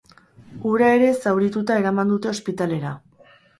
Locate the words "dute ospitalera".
2.17-2.97